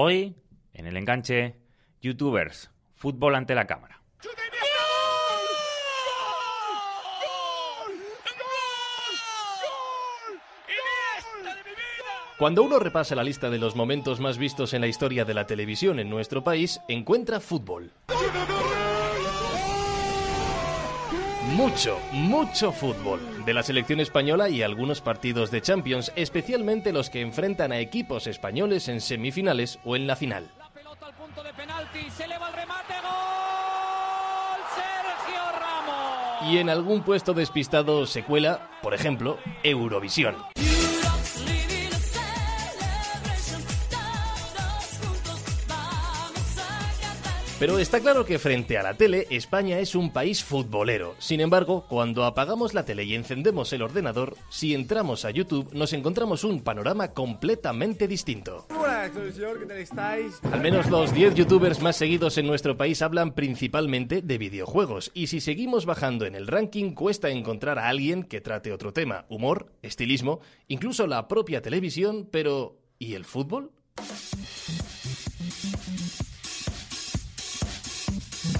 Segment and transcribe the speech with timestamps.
[0.00, 0.36] Hoy,
[0.74, 1.56] en el enganche,
[2.00, 4.00] youtubers, fútbol ante la cámara.
[12.38, 15.48] Cuando uno repasa la lista de los momentos más vistos en la historia de la
[15.48, 17.90] televisión en nuestro país, encuentra fútbol.
[21.54, 23.20] Mucho, mucho fútbol.
[23.44, 28.26] De la selección española y algunos partidos de Champions, especialmente los que enfrentan a equipos
[28.26, 30.50] españoles en semifinales o en la final.
[30.58, 36.52] La pelota al punto de penalti, se eleva el remate, gol, Sergio Ramos.
[36.52, 40.36] Y en algún puesto despistado se cuela, por ejemplo, Eurovisión.
[47.58, 51.16] Pero está claro que frente a la tele, España es un país futbolero.
[51.18, 55.92] Sin embargo, cuando apagamos la tele y encendemos el ordenador, si entramos a YouTube, nos
[55.92, 58.68] encontramos un panorama completamente distinto.
[58.78, 60.40] Hola, soy el señor, ¿qué tal estáis?
[60.52, 65.10] Al menos los 10 youtubers más seguidos en nuestro país hablan principalmente de videojuegos.
[65.12, 69.26] Y si seguimos bajando en el ranking, cuesta encontrar a alguien que trate otro tema.
[69.28, 73.72] Humor, estilismo, incluso la propia televisión, pero ¿y el fútbol?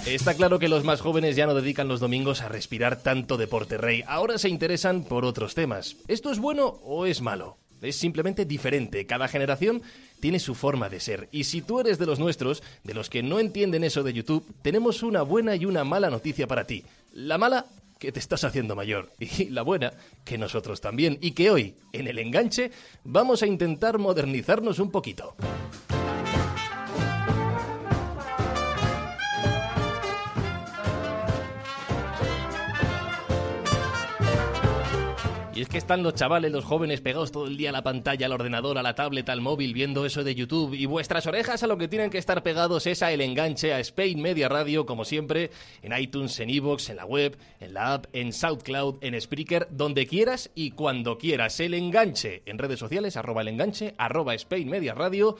[0.08, 3.76] Está claro que los más jóvenes ya no dedican los domingos a respirar tanto deporte
[3.76, 4.02] rey.
[4.06, 5.96] Ahora se interesan por otros temas.
[6.08, 7.58] ¿Esto es bueno o es malo?
[7.82, 9.04] Es simplemente diferente.
[9.04, 9.82] Cada generación
[10.18, 11.28] tiene su forma de ser.
[11.30, 14.46] Y si tú eres de los nuestros, de los que no entienden eso de YouTube,
[14.62, 16.84] tenemos una buena y una mala noticia para ti.
[17.12, 17.66] La mala,
[17.98, 19.10] que te estás haciendo mayor.
[19.18, 19.92] Y la buena,
[20.24, 21.18] que nosotros también.
[21.20, 22.70] Y que hoy, en el enganche,
[23.04, 25.36] vamos a intentar modernizarnos un poquito.
[35.68, 38.78] Que están los chavales, los jóvenes pegados todo el día a la pantalla, al ordenador,
[38.78, 40.74] a la tablet, al móvil, viendo eso de YouTube.
[40.74, 43.80] Y vuestras orejas a lo que tienen que estar pegados es a El Enganche, a
[43.80, 45.50] Spain Media Radio, como siempre,
[45.82, 50.06] en iTunes, en iVoox, en la web, en la app, en SoundCloud, en Spreaker, donde
[50.06, 51.60] quieras y cuando quieras.
[51.60, 55.36] El Enganche, en redes sociales, arroba El Enganche, arroba Spain Media Radio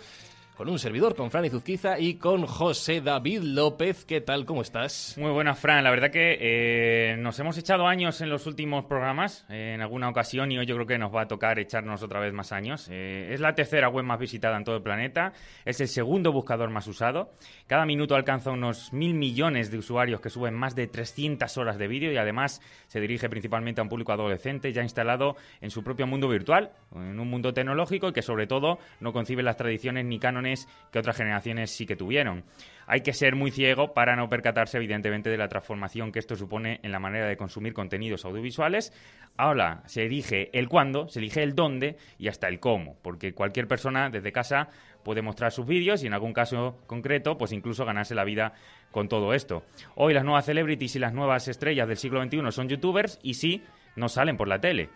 [0.58, 4.04] con un servidor, con Fran Izuzquiza y con José David López.
[4.04, 4.44] ¿Qué tal?
[4.44, 5.14] ¿Cómo estás?
[5.16, 5.84] Muy buenas, Fran.
[5.84, 10.08] La verdad que eh, nos hemos echado años en los últimos programas, eh, en alguna
[10.08, 12.88] ocasión, y hoy yo creo que nos va a tocar echarnos otra vez más años.
[12.90, 15.32] Eh, es la tercera web más visitada en todo el planeta,
[15.64, 17.30] es el segundo buscador más usado.
[17.68, 21.86] Cada minuto alcanza unos mil millones de usuarios que suben más de 300 horas de
[21.86, 26.08] vídeo y además se dirige principalmente a un público adolescente ya instalado en su propio
[26.08, 30.18] mundo virtual, en un mundo tecnológico y que sobre todo no concibe las tradiciones ni
[30.18, 30.47] cánones
[30.90, 32.44] que otras generaciones sí que tuvieron.
[32.86, 36.80] Hay que ser muy ciego para no percatarse, evidentemente, de la transformación que esto supone
[36.82, 38.92] en la manera de consumir contenidos audiovisuales.
[39.36, 43.68] Ahora se elige el cuándo, se elige el dónde y hasta el cómo, porque cualquier
[43.68, 44.70] persona desde casa
[45.04, 48.54] puede mostrar sus vídeos y en algún caso concreto, pues incluso ganarse la vida
[48.90, 49.64] con todo esto.
[49.94, 53.62] Hoy las nuevas celebrities y las nuevas estrellas del siglo XXI son youtubers y sí,
[53.96, 54.90] no salen por la tele.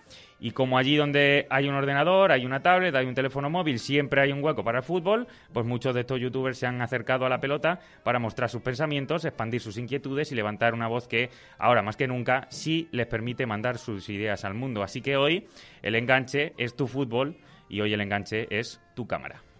[0.45, 4.23] Y como allí donde hay un ordenador, hay una tablet, hay un teléfono móvil, siempre
[4.23, 7.29] hay un hueco para el fútbol, pues muchos de estos youtubers se han acercado a
[7.29, 11.81] la pelota para mostrar sus pensamientos, expandir sus inquietudes y levantar una voz que ahora
[11.81, 14.83] más que nunca sí les permite mandar sus ideas al mundo.
[14.83, 15.47] Así que hoy
[15.81, 17.37] el enganche es tu fútbol
[17.69, 19.52] y hoy el enganche es tu cámara.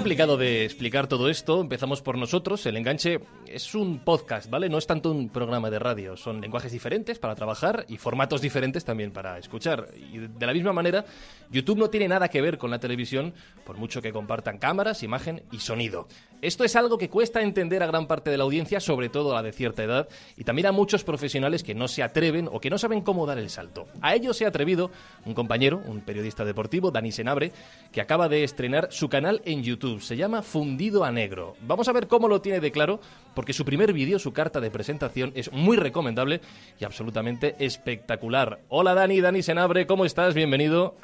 [0.00, 1.60] Complicado de explicar todo esto.
[1.60, 2.64] Empezamos por nosotros.
[2.64, 4.70] El enganche es un podcast, ¿vale?
[4.70, 6.16] No es tanto un programa de radio.
[6.16, 9.88] Son lenguajes diferentes para trabajar y formatos diferentes también para escuchar.
[9.94, 11.04] Y de la misma manera,
[11.50, 13.34] YouTube no tiene nada que ver con la televisión,
[13.66, 16.08] por mucho que compartan cámaras, imagen y sonido.
[16.40, 19.34] Esto es algo que cuesta entender a gran parte de la audiencia, sobre todo a
[19.34, 22.70] la de cierta edad, y también a muchos profesionales que no se atreven o que
[22.70, 23.86] no saben cómo dar el salto.
[24.00, 24.90] A ello se ha atrevido
[25.26, 27.52] un compañero, un periodista deportivo, Dani Senabre,
[27.92, 29.89] que acaba de estrenar su canal en YouTube.
[29.98, 31.56] Se llama Fundido a Negro.
[31.62, 33.00] Vamos a ver cómo lo tiene de claro,
[33.34, 36.40] porque su primer vídeo, su carta de presentación, es muy recomendable
[36.78, 38.60] y absolutamente espectacular.
[38.68, 40.34] Hola Dani, Dani Senabre, ¿cómo estás?
[40.34, 40.94] Bienvenido.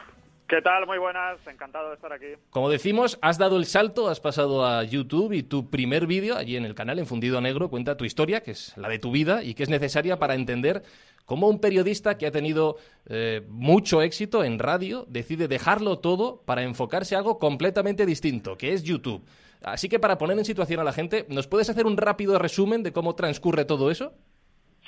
[0.49, 0.87] ¿Qué tal?
[0.87, 2.27] Muy buenas, encantado de estar aquí.
[2.51, 6.57] Como decimos, has dado el salto, has pasado a YouTube y tu primer vídeo allí
[6.57, 9.43] en el canal, en Fundido Negro, cuenta tu historia, que es la de tu vida
[9.43, 10.85] y que es necesaria para entender
[11.25, 12.77] cómo un periodista que ha tenido
[13.07, 18.73] eh, mucho éxito en radio decide dejarlo todo para enfocarse a algo completamente distinto, que
[18.73, 19.27] es YouTube.
[19.63, 22.85] Así que para poner en situación a la gente, ¿nos puedes hacer un rápido resumen
[22.85, 24.13] de cómo transcurre todo eso?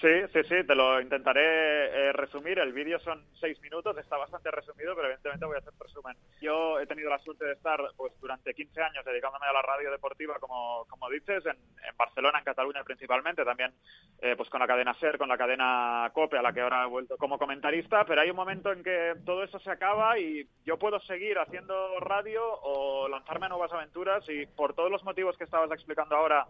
[0.00, 2.60] Sí, sí, sí, te lo intentaré eh, resumir.
[2.60, 6.16] El vídeo son seis minutos, está bastante resumido, pero evidentemente voy a hacer resumen.
[6.40, 9.90] Yo he tenido la suerte de estar pues durante 15 años dedicándome a la radio
[9.90, 11.56] deportiva, como, como dices, en,
[11.96, 13.72] Barcelona, en Cataluña principalmente, también
[14.22, 16.88] eh, pues con la cadena SER, con la cadena COPE, a la que ahora he
[16.88, 20.78] vuelto como comentarista, pero hay un momento en que todo eso se acaba y yo
[20.78, 25.44] puedo seguir haciendo radio o lanzarme a nuevas aventuras y por todos los motivos que
[25.44, 26.46] estabas explicando ahora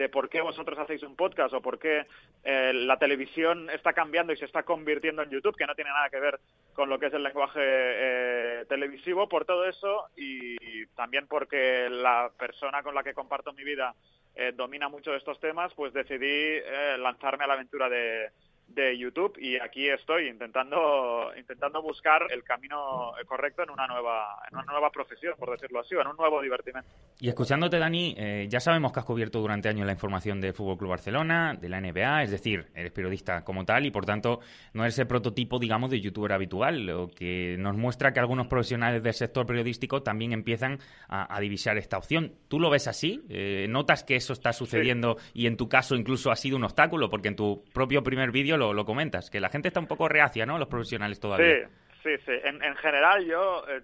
[0.00, 2.06] de por qué vosotros hacéis un podcast o por qué
[2.42, 6.08] eh, la televisión está cambiando y se está convirtiendo en YouTube, que no tiene nada
[6.08, 6.40] que ver
[6.72, 12.30] con lo que es el lenguaje eh, televisivo, por todo eso y también porque la
[12.38, 13.94] persona con la que comparto mi vida
[14.34, 16.60] eh, domina mucho de estos temas, pues decidí
[16.96, 18.30] lanzarme a la aventura de,
[18.74, 24.56] de YouTube y aquí estoy intentando intentando buscar el camino correcto en una nueva en
[24.56, 26.88] una nueva profesión por decirlo así en un nuevo divertimento.
[27.18, 30.78] Y escuchándote Dani eh, ya sabemos que has cubierto durante años la información del Fútbol
[30.78, 34.40] Club Barcelona de la NBA es decir eres periodista como tal y por tanto
[34.72, 39.02] no eres el prototipo digamos de youtuber habitual lo que nos muestra que algunos profesionales
[39.02, 40.78] del sector periodístico también empiezan
[41.08, 42.34] a, divisar esta opción.
[42.48, 46.30] Tú lo ves así eh, notas que eso está sucediendo y en tu caso incluso
[46.30, 49.68] ha sido un obstáculo porque en tu propio primer vídeo lo, comentas, que la gente
[49.68, 50.58] está un poco reacia, ¿no?
[50.58, 51.66] Los profesionales todavía.
[51.66, 51.74] Sí.
[52.02, 52.32] Sí, sí.
[52.44, 53.82] En, en general, yo, eh,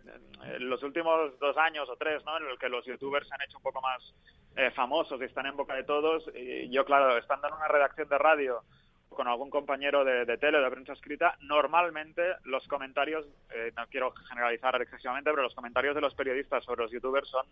[0.57, 2.39] en los últimos dos años o tres, ¿no?
[2.39, 4.15] En los que los youtubers se han hecho un poco más
[4.57, 8.09] eh, famosos y están en boca de todos, y yo, claro, estando en una redacción
[8.09, 8.63] de radio
[9.09, 14.13] con algún compañero de, de tele, de prensa escrita, normalmente los comentarios, eh, no quiero
[14.29, 17.47] generalizar excesivamente, pero los comentarios de los periodistas sobre los youtubers son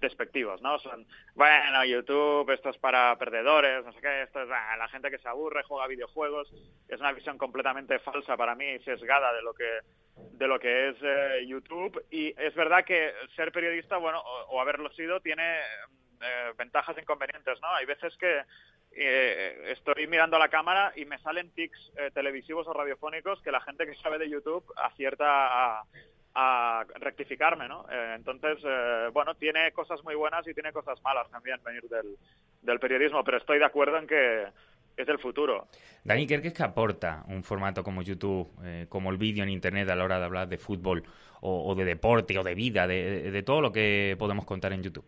[0.00, 0.78] despectivos, ¿no?
[0.78, 5.10] Son, bueno, YouTube, esto es para perdedores, no sé qué, esto es ah, la gente
[5.10, 6.52] que se aburre, juega videojuegos.
[6.88, 9.80] Es una visión completamente falsa para mí, sesgada de lo que
[10.16, 12.04] de lo que es eh, YouTube.
[12.10, 15.58] Y es verdad que ser periodista, bueno, o, haberlo sido, tiene
[16.20, 17.68] eh, ventajas e inconvenientes, ¿no?
[17.74, 18.42] Hay veces que
[18.96, 23.60] eh, estoy mirando a la cámara y me salen tics televisivos o radiofónicos que la
[23.60, 25.84] gente que sabe de YouTube acierta a,
[26.34, 27.86] a rectificarme, ¿no?
[27.90, 32.16] Eh, entonces, eh, bueno, tiene cosas muy buenas y tiene cosas malas también venir del,
[32.62, 34.46] del periodismo, pero estoy de acuerdo en que
[34.96, 35.68] es el futuro.
[36.02, 39.88] Dani, ¿qué es que aporta un formato como YouTube, eh, como el vídeo en Internet
[39.90, 41.04] a la hora de hablar de fútbol
[41.40, 45.04] o, de deporte o de vida, de, todo lo que podemos contar en YouTube?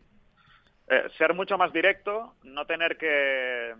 [1.18, 3.74] Ser mucho más directo, no tener que,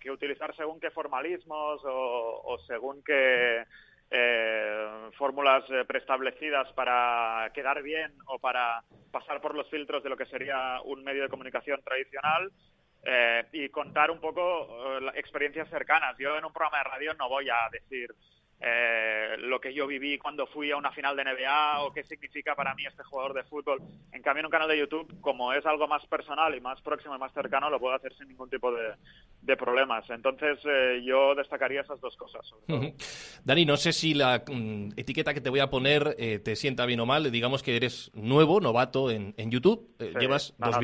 [0.00, 3.64] que utilizar según qué formalismos o, según qué
[4.10, 10.16] eh, fórmulas eh, preestablecidas para quedar bien o para pasar por los filtros de lo
[10.16, 12.52] que sería un medio de comunicación tradicional
[13.04, 16.16] eh, y contar un poco eh, experiencias cercanas.
[16.18, 18.14] Yo en un programa de radio no voy a decir
[18.66, 22.54] eh, lo que yo viví cuando fui a una final de NBA o qué significa
[22.54, 23.82] para mí este jugador de fútbol.
[24.10, 27.14] En cambio, en un canal de YouTube, como es algo más personal y más próximo
[27.14, 30.08] y más cercano, lo puedo hacer sin ningún tipo de, problemas.
[30.08, 32.40] Entonces, eh, yo destacaría esas dos cosas.
[33.44, 36.86] Dani, no sé si la mm, etiqueta que te voy a poner eh, te sienta
[36.86, 37.30] bien o mal.
[37.30, 39.94] Digamos que eres nuevo, novato en, YouTube.
[40.18, 40.76] llevas dos,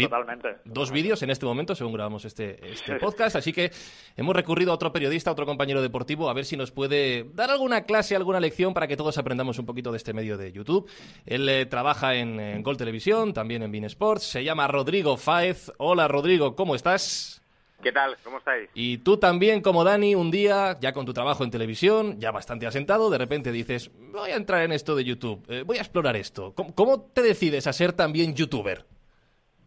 [0.66, 3.36] dos vídeos en este momento, según grabamos este, este podcast.
[3.36, 3.70] Así que
[4.16, 7.50] hemos recurrido a otro periodista, a otro compañero deportivo, a ver si nos puede dar
[7.50, 10.50] algo alguna clase, alguna lección para que todos aprendamos un poquito de este medio de
[10.50, 10.90] YouTube.
[11.24, 14.24] Él eh, trabaja en, Gol Televisión, también en Bean Sports.
[14.24, 15.70] Se llama Rodrigo Faez.
[15.78, 17.42] Hola, Rodrigo, ¿cómo estás?
[17.80, 18.16] ¿Qué tal?
[18.24, 18.68] ¿Cómo estáis?
[18.74, 22.66] Y tú también, como Dani, un día, ya con tu trabajo en televisión, ya bastante
[22.66, 26.16] asentado, de repente dices, voy a entrar en esto de YouTube, eh, voy a explorar
[26.16, 26.52] esto.
[26.74, 28.84] ¿Cómo, te decides a ser también youtuber?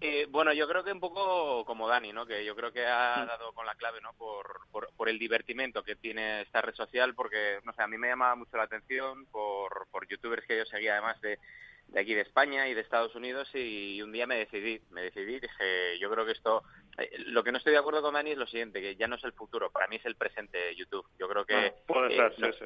[0.06, 2.26] Eh, bueno, yo creo que un poco como Dani, ¿no?
[2.26, 4.12] Que yo creo que ha dado con la clave, ¿no?
[4.12, 8.10] Por, por, el divertimento que tiene esta red social, porque, no sé, a mí me
[8.10, 11.39] llamaba mucho la atención por, por youtubers que yo seguía además de,
[11.88, 15.39] de aquí de España y de Estados Unidos y un día me decidí, me decidí,
[15.39, 16.63] dije, yo creo que esto,
[16.98, 19.16] eh, lo que no estoy de acuerdo con Dani es lo siguiente, que ya no
[19.16, 21.08] es el futuro, para mí es el presente de YouTube.
[21.18, 21.56] Yo creo que...
[21.56, 22.66] Ah, puede eh, ser, sí,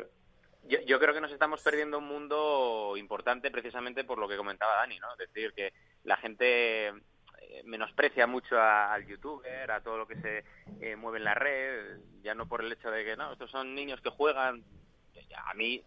[0.70, 4.78] Yo, yo, creo que nos estamos perdiendo un mundo importante precisamente por lo que comentaba
[4.78, 5.12] Dani, ¿no?
[5.12, 5.72] Es decir, que
[6.04, 6.94] la gente
[7.42, 10.44] eh, menosprecia mucho al youtuber, a todo lo que se
[10.82, 13.76] eh, mueve en la red, ya no por el hecho de que no, estos son
[13.76, 14.64] niños que juegan.
[15.46, 15.84] A mí,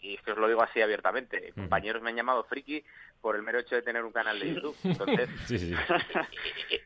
[0.00, 2.84] y es que os lo digo así abiertamente, compañeros me han llamado friki
[3.20, 4.76] por el mero hecho de tener un canal de YouTube.
[4.84, 5.28] Entonces,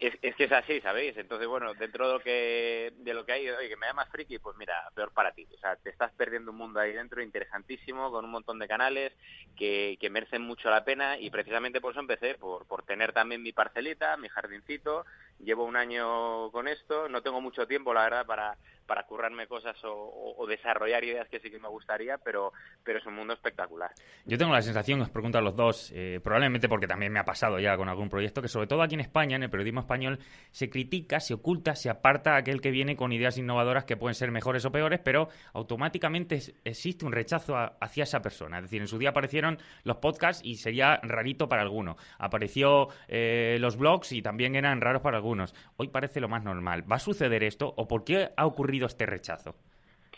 [0.00, 1.16] Es, que es así, ¿sabéis?
[1.16, 4.38] Entonces, bueno, dentro de lo que, de lo que hay, oye, que me llamas friki,
[4.38, 5.46] pues mira, peor para ti.
[5.54, 9.12] O sea, te estás perdiendo un mundo ahí dentro interesantísimo, con un montón de canales
[9.56, 13.42] que, que merecen mucho la pena y precisamente por eso empecé, por, por tener también
[13.42, 15.04] mi parcelita, mi jardincito.
[15.38, 19.76] Llevo un año con esto, no tengo mucho tiempo, la verdad, para para currarme cosas
[19.84, 23.90] o, desarrollar ideas que sí que me gustaría, pero, pero es un mundo espectacular.
[24.26, 27.24] Yo tengo la sensación, os pregunto a los dos, eh, probablemente porque también me ha
[27.24, 30.18] pasado ya con algún proyecto, que sobre todo aquí en España, en el periodismo español,
[30.50, 34.30] se critica, se oculta, se aparta aquel que viene con ideas innovadoras que pueden ser
[34.30, 38.58] mejores o peores, pero automáticamente existe un rechazo hacia esa persona.
[38.58, 41.96] Es decir, en su día aparecieron los podcasts y sería rarito para alguno.
[42.18, 45.54] Apareció eh, los blogs y también eran raros para algunos.
[45.76, 46.90] Hoy parece lo más normal.
[46.90, 49.56] ¿Va a suceder esto o por qué ha ocurrido este rechazo?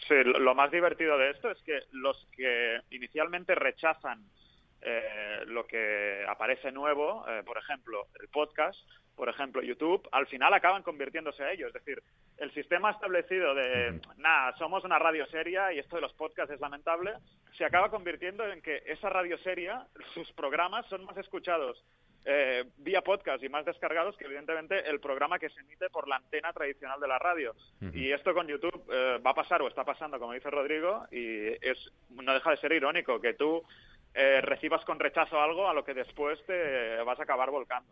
[0.09, 4.25] Sí, lo más divertido de esto es que los que inicialmente rechazan
[4.87, 8.79] eh, lo que aparece nuevo, eh, por ejemplo, el podcast,
[9.17, 11.69] por ejemplo, YouTube, al final acaban convirtiéndose a ellos.
[11.69, 12.03] Es decir,
[12.37, 16.61] el sistema establecido de, nada, somos una radio seria y esto de los podcasts es
[16.61, 17.15] lamentable,
[17.57, 21.83] se acaba convirtiendo en que esa radio seria, sus programas son más escuchados
[22.27, 26.17] eh, vía podcast y más descargados que evidentemente el programa que se emite por la
[26.17, 27.55] antena tradicional de la radio.
[27.93, 31.49] Y esto con YouTube eh, va a pasar o está pasando, como dice Rodrigo, y
[31.61, 33.63] es no deja de ser irónico que tú
[34.15, 37.91] eh, recibas con rechazo algo a lo que después te vas a acabar volcando.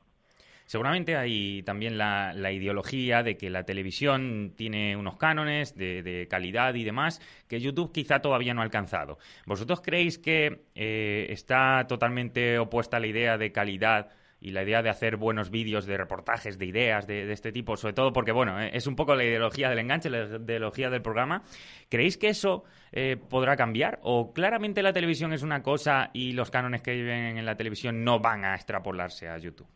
[0.65, 6.85] Seguramente hay también la, ideología de que la televisión tiene unos cánones de, calidad y
[6.85, 9.19] demás que YouTube quizá todavía no ha alcanzado.
[9.45, 14.09] ¿Vosotros creéis que está totalmente opuesta a la idea de calidad
[14.43, 17.95] y la idea de hacer buenos vídeos de reportajes, de ideas de, este tipo, sobre
[17.95, 21.45] todo porque, bueno, eh, es un poco la ideología del enganche, la ideología del programa.
[21.89, 24.01] ¿Creéis que eso eh, podrá cambiar?
[24.03, 28.03] ¿O claramente la televisión es una cosa y los cánones que viven en la televisión
[28.03, 29.69] no van a extrapolarse a YouTube?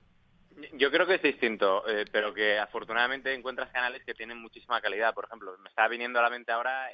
[0.73, 5.15] Yo creo que es distinto, eh, pero que afortunadamente encuentras canales que tienen muchísima calidad.
[5.15, 6.89] Por ejemplo, me está viniendo a la mente ahora,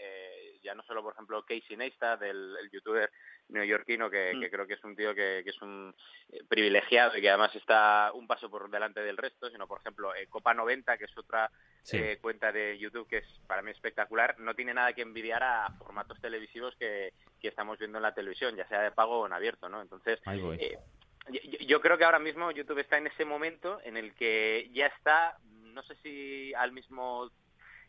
[0.62, 3.10] ya no solo, por ejemplo, Casey Neistat, el, el youtuber
[3.48, 4.50] neoyorquino, que, que, mm.
[4.50, 5.94] creo que es un tío que, que es un
[6.30, 10.14] eh, privilegiado y que además está un paso por delante del resto, sino, por ejemplo,
[10.14, 11.50] eh, Copa 90, que es otra
[11.92, 15.68] eh, cuenta de YouTube que es para mí espectacular, no tiene nada que envidiar a
[15.78, 19.32] formatos televisivos que, que estamos viendo en la televisión, ya sea de pago o en
[19.32, 19.82] abierto, ¿no?
[19.82, 20.20] Entonces,
[21.60, 25.38] yo creo que ahora mismo YouTube está en ese momento en el que ya está,
[25.44, 27.30] no sé si al mismo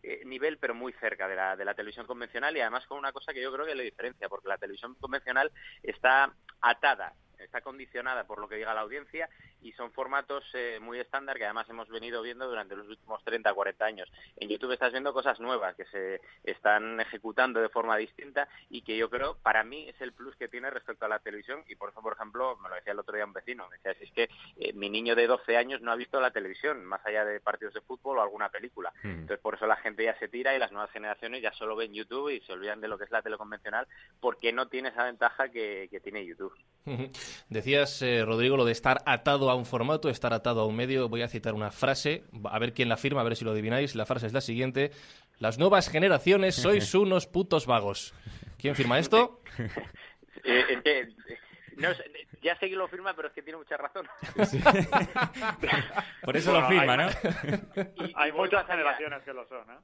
[0.03, 3.11] eh, nivel, pero muy cerca de la, de la televisión convencional y además con una
[3.11, 8.25] cosa que yo creo que le diferencia, porque la televisión convencional está atada está condicionada
[8.25, 9.29] por lo que diga la audiencia
[9.61, 13.53] y son formatos eh, muy estándar que además hemos venido viendo durante los últimos 30,
[13.53, 14.11] 40 años.
[14.37, 18.97] En YouTube estás viendo cosas nuevas que se están ejecutando de forma distinta y que
[18.97, 21.89] yo creo, para mí, es el plus que tiene respecto a la televisión y por
[21.89, 24.11] eso, por ejemplo, me lo decía el otro día un vecino, me decía, si es
[24.11, 27.39] que eh, mi niño de 12 años no ha visto la televisión, más allá de
[27.39, 28.91] partidos de fútbol o alguna película.
[29.03, 29.21] Hmm.
[29.21, 31.93] Entonces, por eso la gente ya se tira y las nuevas generaciones ya solo ven
[31.93, 33.87] YouTube y se olvidan de lo que es la teleconvencional
[34.19, 36.53] porque no tiene esa ventaja que, que tiene YouTube.
[37.49, 41.09] Decías, eh, Rodrigo, lo de estar atado a un formato, estar atado a un medio.
[41.09, 43.95] Voy a citar una frase, a ver quién la firma, a ver si lo adivináis.
[43.95, 44.91] La frase es la siguiente.
[45.39, 48.13] Las nuevas generaciones sois unos putos vagos.
[48.57, 49.41] ¿Quién firma esto?
[50.45, 51.07] Eh,
[51.77, 51.87] no,
[52.41, 54.05] ya sé que lo firma, pero es que tiene mucha razón.
[56.21, 57.07] Por eso lo firma, ¿no?
[58.15, 59.79] hay muchas generaciones que lo son, ¿eh?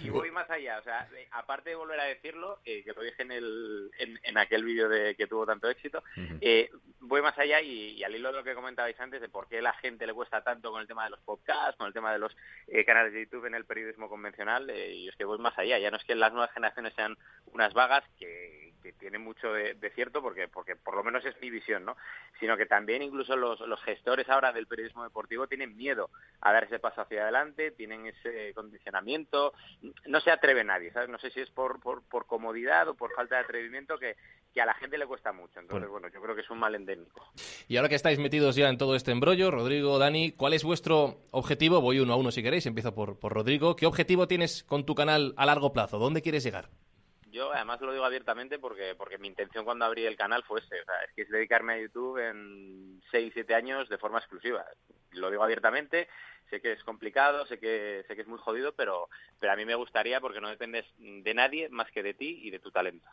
[0.00, 3.02] Y, voy más allá, o sea, eh, aparte de volver a decirlo, eh, que lo
[3.02, 6.02] dije en, el, en, aquel vídeo de que tuvo tanto éxito,
[6.40, 9.62] eh, voy más allá y, al hilo de lo que comentabais antes de por qué
[9.62, 12.18] la gente le cuesta tanto con el tema de los podcasts, con el tema de
[12.18, 12.36] los
[12.84, 15.98] canales de YouTube en el periodismo convencional, y es que voy más allá, ya no
[15.98, 17.16] es que las nuevas generaciones sean
[17.52, 21.84] unas vagas que, tienen mucho de, cierto, porque, porque por lo menos es mi visión,
[21.84, 21.96] ¿no?
[22.40, 26.10] Sino que también incluso los, los gestores ahora del periodismo deportivo tienen miedo
[26.40, 29.52] a dar ese paso hacia adelante, tienen ese condicionamiento,
[30.06, 31.08] no se atreve nadie, ¿sabes?
[31.08, 34.16] No sé si es por, por, comodidad o por falta de atrevimiento que,
[34.60, 35.60] a la gente le cuesta mucho.
[35.60, 36.08] Entonces, bueno.
[36.08, 37.32] yo creo que es un mal endémico.
[37.68, 41.22] Y ahora que estáis metidos ya en todo este embrollo, Rodrigo, Dani, ¿cuál es vuestro
[41.30, 41.80] objetivo?
[41.80, 43.76] Voy uno a uno si queréis, empiezo por, por Rodrigo.
[43.76, 45.98] ¿Qué objetivo tienes con tu canal a largo plazo?
[45.98, 46.68] ¿Dónde quieres llegar?
[47.32, 50.82] Yo además lo digo abiertamente porque porque mi intención cuando abrí el canal fue ese,
[50.82, 54.66] o sea, es que es dedicarme a YouTube en 6, 7 años de forma exclusiva.
[55.12, 56.08] Lo digo abiertamente,
[56.50, 59.08] sé que es complicado, sé que sé que es muy jodido, pero
[59.40, 62.50] pero a mí me gustaría porque no dependes de nadie más que de ti y
[62.50, 63.08] de tu talento.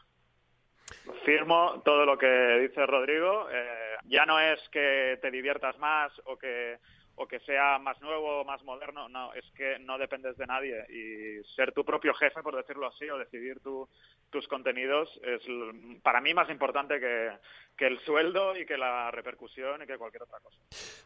[1.24, 3.48] Firmo todo lo que dice Rodrigo.
[3.50, 6.78] Eh, ya no es que te diviertas más o que
[7.22, 10.86] o que sea más nuevo, más moderno, no, es que no dependes de nadie.
[10.90, 13.60] Y ser tu propio jefe, por decirlo así, o decidir
[14.30, 15.42] tus contenidos es
[16.02, 17.32] para mí más importante que,
[17.80, 20.58] que el sueldo y que la repercusión y que cualquier otra cosa.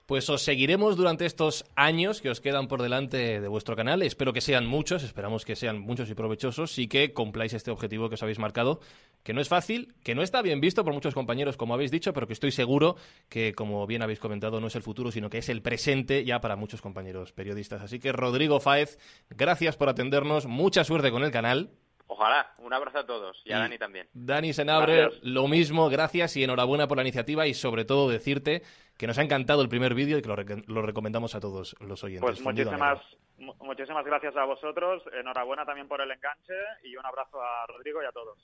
[0.07, 4.01] Pues os seguiremos durante estos años que os quedan por delante de vuestro canal.
[4.01, 8.09] Espero que sean muchos, esperamos que sean muchos y provechosos y que cumpláis este objetivo
[8.09, 8.79] que os habéis marcado,
[9.21, 12.11] que no es fácil, que no está bien visto por muchos compañeros, como habéis dicho,
[12.11, 12.95] pero que estoy seguro
[13.29, 16.41] que, como bien habéis comentado, no es el futuro, sino que es el presente ya
[16.41, 17.83] para muchos compañeros periodistas.
[17.83, 18.97] Así que Rodrigo Fáez,
[19.29, 21.69] gracias por atendernos, mucha suerte con el canal.
[22.15, 23.41] Ojalá, un abrazo a todos.
[23.43, 24.07] Y a Dani también.
[24.13, 27.47] Dani Senabre, lo mismo, gracias y enhorabuena por la iniciativa.
[27.47, 28.61] Y sobre todo decirte
[28.99, 30.29] que nos ha encantado el primer vídeo y que
[30.67, 32.21] lo, recomendamos a todos los oyentes.
[32.21, 32.99] Pues muchísimas,
[33.61, 36.53] muchísimas gracias a vosotros, enhorabuena también por el enganche
[36.83, 38.37] y un abrazo a Rodrigo y a todos.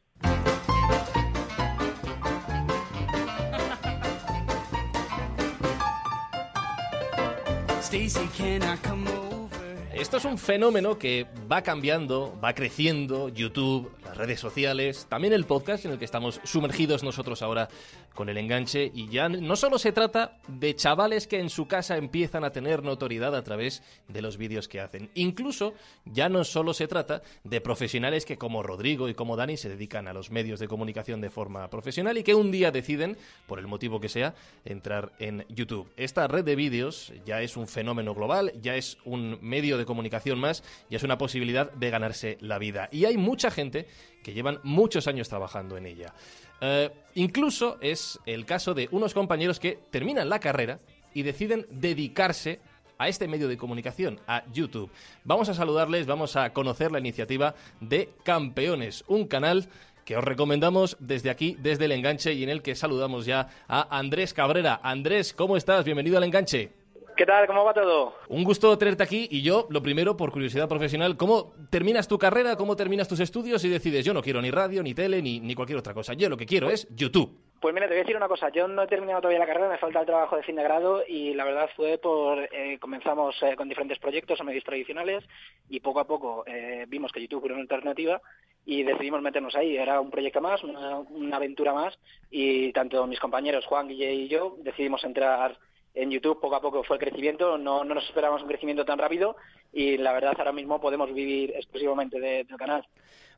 [9.93, 15.45] Esto es un fenómeno que va cambiando, va creciendo, YouTube, las redes sociales, también el
[15.45, 17.69] podcast en el que estamos sumergidos nosotros ahora
[18.13, 21.97] con el enganche y ya no solo se trata de chavales que en su casa
[21.97, 25.09] empiezan a tener notoriedad a través de los vídeos que hacen.
[25.15, 25.73] Incluso
[26.05, 30.07] ya no solo se trata de profesionales que como Rodrigo y como Dani se dedican
[30.07, 33.67] a los medios de comunicación de forma profesional y que un día deciden, por el
[33.67, 34.35] motivo que sea,
[34.65, 35.91] entrar en YouTube.
[35.95, 40.39] Esta red de vídeos ya es un fenómeno global, ya es un medio de comunicación
[40.39, 42.89] más y es una posibilidad de ganarse la vida.
[42.91, 43.87] Y hay mucha gente
[44.23, 46.13] que llevan muchos años trabajando en ella.
[46.61, 50.79] Eh, incluso es el caso de unos compañeros que terminan la carrera
[51.13, 52.59] y deciden dedicarse
[52.97, 54.91] a este medio de comunicación, a YouTube.
[55.23, 59.69] Vamos a saludarles, vamos a conocer la iniciativa de Campeones, un canal
[60.03, 63.97] que os recomendamos desde aquí, desde el enganche, y en el que saludamos ya a
[63.97, 64.79] Andrés Cabrera.
[64.83, 65.85] Andrés, ¿cómo estás?
[65.85, 66.78] Bienvenido al enganche.
[67.19, 67.47] ¿Qué tal?
[67.47, 68.13] ¿Cómo va todo?
[68.29, 72.55] Un gusto tenerte aquí y yo, lo primero, por curiosidad profesional, ¿cómo terminas tu carrera,
[72.55, 75.53] cómo terminas tus estudios y decides yo no quiero ni radio, ni tele, ni, ni
[75.53, 76.13] cualquier otra cosa?
[76.13, 77.37] Yo lo que quiero es YouTube.
[77.59, 78.47] Pues mira, te voy a decir una cosa.
[78.53, 81.03] Yo no he terminado todavía la carrera, me falta el trabajo de fin de grado
[81.05, 82.39] y la verdad fue por...
[82.39, 85.25] Eh, comenzamos eh, con diferentes proyectos o medios tradicionales
[85.67, 88.21] y poco a poco eh, vimos que YouTube era una alternativa
[88.65, 89.75] y decidimos meternos ahí.
[89.75, 91.99] Era un proyecto más, una, una aventura más
[92.31, 95.59] y tanto mis compañeros Juan, Guille y yo decidimos entrar
[96.01, 98.97] en YouTube poco a poco fue el crecimiento, no, no nos esperábamos un crecimiento tan
[98.97, 99.35] rápido
[99.73, 102.85] y la verdad ahora mismo podemos vivir exclusivamente del canal.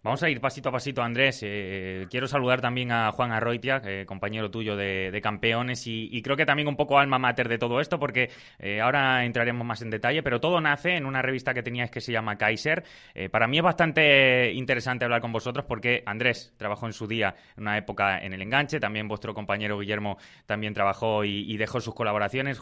[0.03, 1.41] Vamos a ir pasito a pasito, Andrés.
[1.43, 6.67] Eh, quiero saludar también a Juan Arroitia, compañero tuyo de, campeones, y, creo que también
[6.67, 10.39] un poco alma mater de todo esto, porque eh, ahora entraremos más en detalle, pero
[10.39, 12.83] todo nace en una revista que teníais que se llama Kaiser.
[13.13, 17.35] Eh, para mí es bastante interesante hablar con vosotros porque Andrés trabajó en su día
[17.55, 20.17] en una época en el enganche, también vuestro compañero Guillermo
[20.47, 22.59] también trabajó y, dejó sus colaboraciones.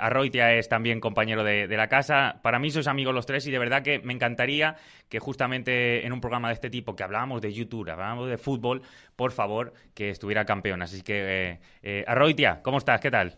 [0.00, 2.40] Arroitia es también compañero de, de la casa.
[2.42, 4.76] Para mí sois amigos los tres y de verdad que me encantaría
[5.10, 8.82] que justamente en un programa de este tipo, que hablábamos de YouTube, hablábamos de fútbol,
[9.16, 10.82] por favor, que estuviera campeón.
[10.82, 13.00] Así que, eh, eh, Arroitia, ¿cómo estás?
[13.00, 13.36] ¿Qué tal?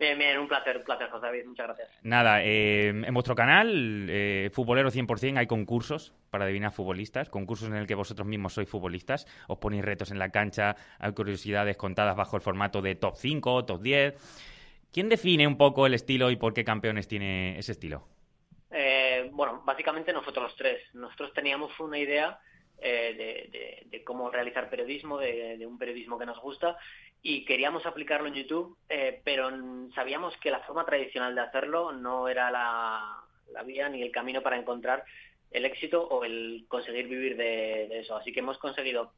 [0.00, 1.88] Bien, bien, un placer, un placer, José David, muchas gracias.
[2.02, 7.74] Nada, eh, en vuestro canal, eh, Futbolero 100%, hay concursos para adivinar futbolistas, concursos en
[7.74, 12.16] el que vosotros mismos sois futbolistas, os ponéis retos en la cancha, hay curiosidades contadas
[12.16, 14.14] bajo el formato de top 5, top 10.
[14.90, 18.08] ¿Quién define un poco el estilo y por qué campeones tiene ese estilo?
[19.32, 20.82] Bueno, básicamente nosotros los tres.
[20.94, 22.38] Nosotros teníamos una idea
[22.82, 26.78] eh, de, cómo realizar periodismo, de, un periodismo que nos gusta
[27.22, 29.50] y queríamos aplicarlo en YouTube, eh, pero
[29.94, 33.22] sabíamos que la forma tradicional de hacerlo no era la,
[33.66, 35.04] vía ni el camino para encontrar
[35.50, 38.16] el éxito o el conseguir vivir de, eso.
[38.16, 39.12] Así que hemos conseguido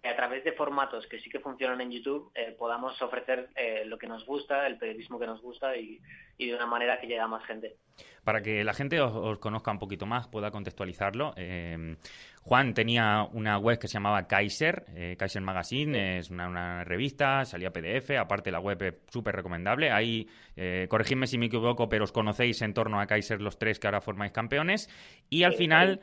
[0.00, 3.50] que a través de formatos que sí que funcionan en YouTube eh, podamos ofrecer
[3.86, 6.00] lo que nos gusta, el periodismo que nos gusta y,
[6.38, 7.76] y de una manera que llegue a más gente.
[8.24, 11.96] Para que la gente os, conozca un poquito más, pueda contextualizarlo, eh,
[12.42, 17.72] Juan tenía una web que se llamaba Kaiser, eh, Kaiser Magazine, es una, revista, salía
[17.72, 19.90] PDF, aparte la web es súper recomendable.
[19.90, 23.78] Ahí, eh, corregidme si me equivoco, pero os conocéis en torno a Kaiser los tres
[23.78, 24.88] que ahora formáis campeones.
[25.28, 26.00] Y al final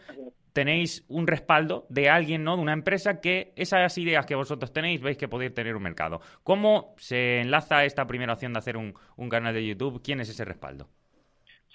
[0.55, 2.55] tenéis un respaldo de alguien, ¿no?
[2.55, 6.21] De una empresa que esas ideas que vosotros tenéis veis que podéis tener un mercado.
[6.43, 8.93] ¿Cómo se enlaza esta primera opción de hacer un,
[9.29, 10.01] canal de YouTube?
[10.01, 10.87] ¿Quién es ese respaldo?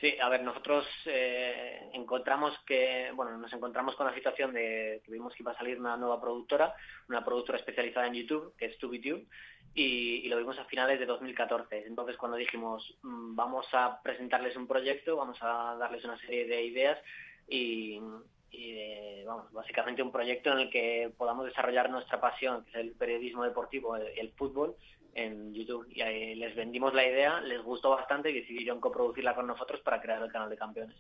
[0.01, 5.13] Sí, a ver, nosotros eh, encontramos que, bueno, nos encontramos con la situación de que
[5.13, 6.75] vimos que iba a salir una nueva productora,
[7.11, 9.27] una productora especializada en YouTube, que es TubiTube,
[9.75, 11.87] y, y lo vimos a finales de 2014.
[11.87, 16.63] Entonces, cuando dijimos, mm, vamos a presentarles un proyecto, vamos a darles una serie de
[16.65, 16.99] ideas
[17.47, 18.01] y,
[18.51, 22.93] y vamos, básicamente un proyecto en el que podamos desarrollar nuestra pasión, que es el
[22.93, 24.77] periodismo deportivo, el, el fútbol,
[25.15, 25.87] en YouTube.
[25.91, 30.01] Y ahí les vendimos la idea, les gustó bastante y decidieron coproducirla con nosotros para
[30.01, 30.97] crear el canal de campeones.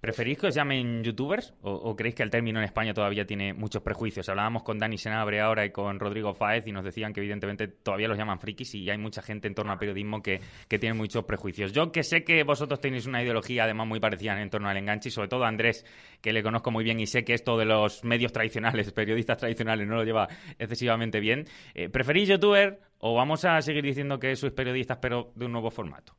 [0.00, 3.82] ¿Preferís que os llamen youtubers o, creéis que el término en España todavía tiene muchos
[3.82, 4.28] prejuicios?
[4.28, 8.06] Hablábamos con Dani Senabre ahora y con Rodrigo Fáez y nos decían que evidentemente todavía
[8.06, 11.24] los llaman frikis y hay mucha gente en torno al periodismo que, que tiene muchos
[11.24, 11.72] prejuicios.
[11.72, 15.08] Yo que sé que vosotros tenéis una ideología además muy parecida en torno al enganche
[15.08, 15.84] y sobre todo Andrés,
[16.20, 19.88] que le conozco muy bien y sé que esto de los medios tradicionales, periodistas tradicionales,
[19.88, 20.28] no lo lleva
[20.60, 21.46] excesivamente bien.
[21.74, 25.72] Eh, ¿Preferís youtuber o vamos a seguir diciendo que sois periodistas pero de un nuevo
[25.72, 26.14] formato?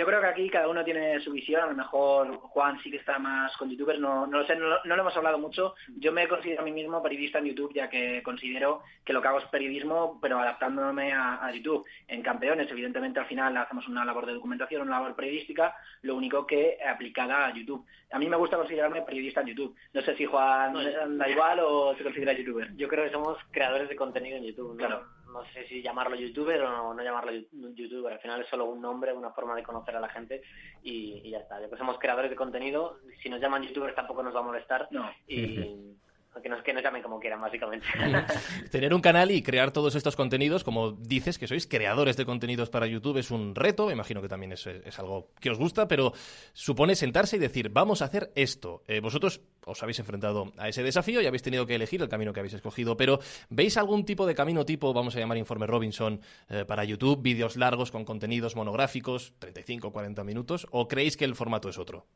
[0.00, 1.60] Yo creo que aquí cada uno tiene su visión.
[1.60, 4.78] A lo mejor Juan sí que está más con youtubers, no, no lo sé, no,
[4.82, 5.74] lo hemos hablado mucho.
[5.98, 9.28] Yo me considero a mí mismo periodista en YouTube, ya que considero que lo que
[9.28, 11.84] hago es periodismo, pero adaptándome a, YouTube.
[12.08, 16.46] En Campeones, evidentemente, al final hacemos una labor de documentación, una labor periodística, lo único
[16.46, 17.84] que aplicada a YouTube.
[18.12, 19.76] A mí me gusta considerarme periodista en YouTube.
[19.92, 22.74] No sé si Juan da igual o se considera youtuber.
[22.74, 24.78] Yo creo que somos creadores de contenido en YouTube.
[24.78, 28.12] Claro no sé si llamarlo youtuber o no, llamarlo youtuber.
[28.12, 30.42] Al final es solo un nombre, una forma de conocer a la gente
[30.82, 31.60] y, ya está.
[31.60, 34.88] Ya que somos creadores de contenido, si nos llaman youtubers tampoco nos va a molestar.
[34.90, 35.10] No.
[35.26, 35.96] Y,
[36.42, 37.86] que nos, llamen como quieran, básicamente.
[38.70, 42.70] Tener un canal y crear todos estos contenidos, como dices que sois creadores de contenidos
[42.70, 43.86] para YouTube, es un reto.
[43.86, 44.66] Me imagino que también es,
[44.98, 46.12] algo que os gusta, pero
[46.52, 48.82] supone sentarse y decir, vamos a hacer esto.
[48.86, 52.32] Eh, vosotros os habéis enfrentado a ese desafío y habéis tenido que elegir el camino
[52.32, 56.20] que habéis escogido, pero ¿veis algún tipo de camino tipo, vamos a llamar informe Robinson,
[56.48, 61.34] eh, para YouTube, vídeos largos con contenidos monográficos, 35 40 minutos, o creéis que el
[61.34, 62.06] formato es otro?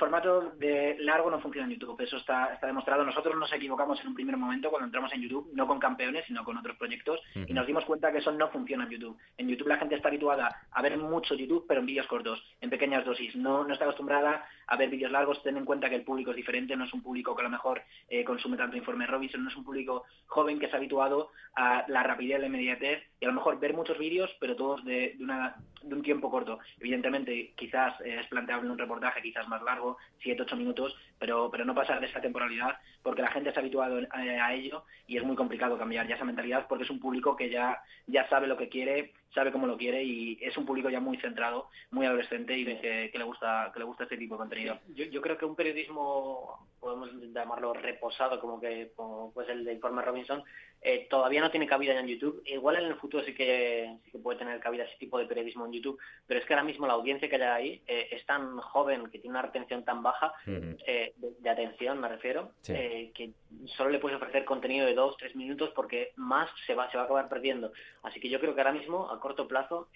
[0.00, 3.04] Formato de largo no funciona en YouTube, eso está, está demostrado.
[3.04, 6.42] Nosotros nos equivocamos en un primer momento cuando entramos en YouTube, no con campeones, sino
[6.42, 9.18] con otros proyectos, y nos dimos cuenta que eso no funciona en YouTube.
[9.38, 12.70] En YouTube la gente está habituada a ver mucho YouTube, pero en vídeos cortos, en
[12.70, 13.36] pequeñas dosis.
[13.36, 16.36] No, no está acostumbrada a ver vídeos largos, ten en cuenta que el público es
[16.36, 19.50] diferente, no es un público que a lo mejor eh, consume tanto informe Robinson, no
[19.50, 23.34] es un público joven que ha habituado a la rapidez, la inmediatez, y a lo
[23.34, 26.58] mejor ver muchos vídeos, pero todos de, una, de un tiempo corto.
[26.78, 29.89] Evidentemente, quizás eh, es planteable un reportaje quizás más largo,
[30.22, 33.62] 7, 8 minutos, pero, pero no pasar de esa temporalidad porque la gente se ha
[33.62, 37.36] habituado a, ello y es muy complicado cambiar ya esa mentalidad porque es un público
[37.36, 40.90] que ya, ya sabe lo que quiere, sabe cómo lo quiere y es un público
[40.90, 44.40] ya muy centrado, muy adolescente y que, le gusta que le gusta este tipo de
[44.40, 44.78] contenido.
[44.94, 49.74] Yo, yo creo que un periodismo podemos llamarlo reposado como que como pues el de
[49.74, 50.42] Informe Robinson
[50.82, 52.42] eh, todavía no tiene cabida en YouTube.
[52.46, 55.66] Igual en el futuro sí que, sí que puede tener cabida ese tipo de periodismo
[55.66, 58.56] en YouTube, pero es que ahora mismo la audiencia que hay ahí eh, es tan
[58.58, 63.32] joven, que tiene una retención tan baja, eh, de, atención me refiero, que
[63.76, 67.02] solo le puedes ofrecer contenido de dos, tres minutos porque más se va, se va
[67.02, 67.72] a acabar perdiendo.
[68.02, 69.88] Así que yo creo que ahora mismo, a corto plazo,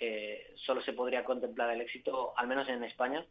[0.57, 3.25] solo se podría contemplar el éxito, al menos en España,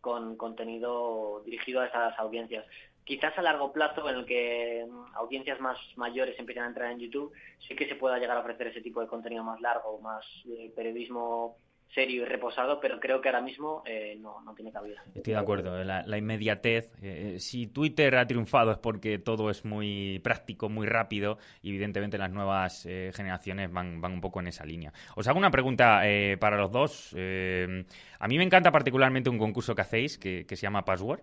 [0.00, 2.64] con contenido dirigido a esas audiencias
[3.10, 7.00] quizás a largo plazo en el que mm, audiencias más mayores empiecen a entrar en
[7.00, 10.24] YouTube, sí que se pueda llegar a ofrecer ese tipo de contenido más largo, más
[10.46, 11.56] eh, periodismo
[11.92, 15.02] serio y reposado, pero creo que ahora mismo eh, no, no, tiene cabida.
[15.12, 16.92] Estoy de acuerdo, la, inmediatez.
[17.02, 22.16] Eh, si Twitter ha triunfado es porque todo es muy práctico, muy rápido, y evidentemente
[22.16, 24.92] las nuevas generaciones van, van un poco en esa línea.
[25.16, 26.02] Os hago una pregunta
[26.38, 27.12] para los dos.
[27.12, 31.22] a mí me encanta particularmente un concurso que hacéis que se llama Password.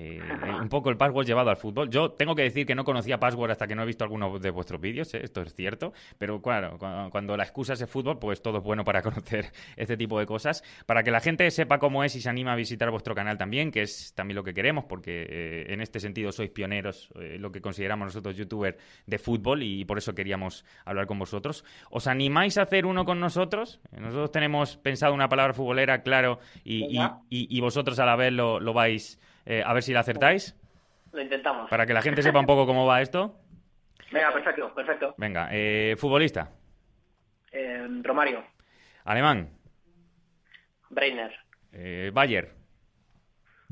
[0.00, 0.20] Eh,
[0.60, 1.90] un poco el password llevado al fútbol.
[1.90, 4.50] Yo tengo que decir que no conocía password hasta que no he visto alguno de
[4.50, 5.20] vuestros vídeos, ¿eh?
[5.24, 6.78] esto es cierto, pero claro,
[7.10, 10.26] cuando, la excusa es el fútbol, pues todo es bueno para conocer este tipo de
[10.26, 10.62] cosas.
[10.86, 13.72] Para que la gente sepa cómo es y se anima a visitar vuestro canal también,
[13.72, 17.60] que es también lo que queremos, porque eh, en este sentido sois pioneros, lo que
[17.60, 21.64] consideramos nosotros youtubers de fútbol y por eso queríamos hablar con vosotros.
[21.90, 23.80] ¿Os animáis a hacer uno con nosotros?
[23.90, 29.18] Nosotros tenemos pensado una palabra futbolera, claro, y, vosotros a la vez lo, lo vais
[29.48, 30.54] eh, a ver si la acertáis.
[31.10, 31.70] Lo intentamos.
[31.70, 33.34] Para que la gente sepa un poco cómo va esto.
[34.12, 35.14] Venga, perfecto, perfecto.
[35.16, 36.50] Venga, eh, futbolista.
[37.50, 38.44] Eh, Romario.
[39.04, 39.50] Alemán.
[40.90, 41.34] Brainer.
[41.72, 42.54] Eh, Bayer.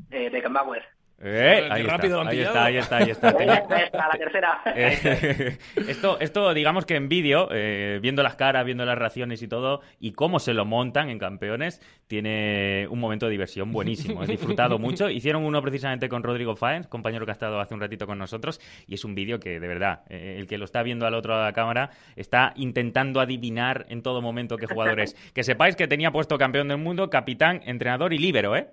[0.09, 0.83] Eh, Beckenbauer.
[1.19, 3.31] Eh, ahí, está, ahí, está, ahí está, ahí está,
[3.91, 4.61] la tercera.
[4.67, 9.47] Eh, esto, esto, digamos que en vídeo, eh, viendo las caras, viendo las reacciones y
[9.47, 14.23] todo, y cómo se lo montan en campeones, tiene un momento de diversión buenísimo.
[14.23, 15.09] He disfrutado mucho.
[15.09, 18.61] Hicieron uno precisamente con Rodrigo Faens, compañero que ha estado hace un ratito con nosotros,
[18.85, 21.45] y es un vídeo que, de verdad, el que lo está viendo al otro lado
[21.45, 25.15] de la cámara está intentando adivinar en todo momento qué jugador es.
[25.33, 28.67] Que sepáis que tenía puesto campeón del mundo, capitán, entrenador y líbero, ¿eh?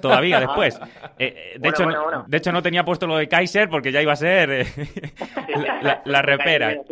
[0.00, 0.80] Todavía después.
[1.18, 1.89] de hecho,
[2.26, 4.66] de hecho, no tenía puesto lo de Kaiser porque ya iba a ser eh,
[6.04, 6.76] la, repera.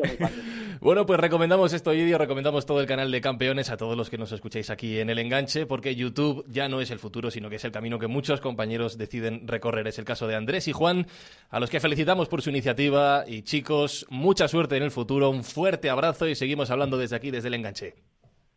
[0.80, 4.10] Bueno, pues recomendamos esto hoy día, recomendamos todo el canal de campeones a todos los
[4.10, 7.50] que nos escucháis aquí en el enganche, porque YouTube ya no es el futuro, sino
[7.50, 9.88] que es el camino que muchos compañeros deciden recorrer.
[9.88, 11.06] Es el caso de Andrés y Juan,
[11.50, 13.24] a los que felicitamos por su iniciativa.
[13.26, 17.32] Y chicos, mucha suerte en el futuro, un fuerte abrazo y seguimos hablando desde aquí,
[17.32, 17.94] desde el enganche.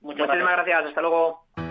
[0.01, 1.70] Muchísimas gracias, hasta luego.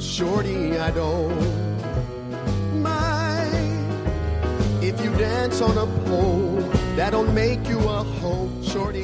[0.00, 1.36] Shorty, I don't
[2.82, 4.02] mind
[4.82, 6.79] if you dance on a pole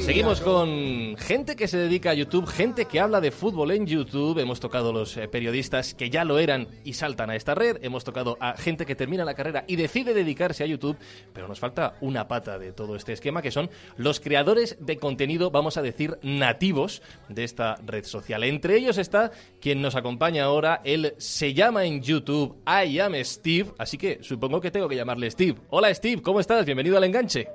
[0.01, 4.37] Seguimos con gente que se dedica a YouTube, gente que habla de fútbol en YouTube.
[4.37, 7.77] Hemos tocado los eh, periodistas que ya lo eran y saltan a esta red.
[7.81, 10.95] Hemos tocado a gente que termina la carrera y decide dedicarse a YouTube.
[11.33, 15.49] Pero nos falta una pata de todo este esquema, que son los creadores de contenido,
[15.49, 18.43] vamos a decir, nativos de esta red social.
[18.43, 20.81] Entre ellos está quien nos acompaña ahora.
[20.83, 25.31] Él se llama en YouTube I am Steve, así que supongo que tengo que llamarle
[25.31, 25.55] Steve.
[25.71, 26.63] Hola Steve, ¿cómo estás?
[26.63, 27.47] Bienvenido al enganche.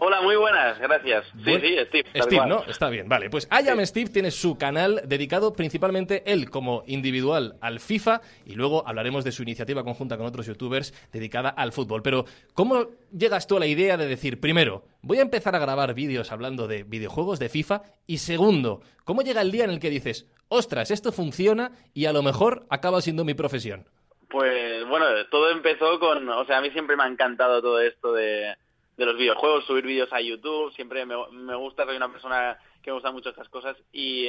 [0.00, 1.26] Hola, muy buenas, gracias.
[1.44, 2.08] Sí, sí, Steve.
[2.22, 2.62] Steve, ¿no?
[2.64, 3.30] Está bien, vale.
[3.30, 8.54] Pues I Am Steve tiene su canal dedicado principalmente él como individual al FIFA y
[8.54, 12.02] luego hablaremos de su iniciativa conjunta con otros youtubers dedicada al fútbol.
[12.02, 15.94] Pero, ¿cómo llegas tú a la idea de decir, primero, voy a empezar a grabar
[15.94, 19.90] vídeos hablando de videojuegos de FIFA y segundo, ¿cómo llega el día en el que
[19.90, 23.88] dices, ostras, esto funciona y a lo mejor acaba siendo mi profesión?
[24.28, 28.12] Pues bueno, todo empezó con, o sea, a mí siempre me ha encantado todo esto
[28.12, 28.54] de
[28.98, 32.90] de los videojuegos, subir vídeos a YouTube, siempre me, me gusta, soy una persona que
[32.90, 34.28] me gusta mucho estas cosas y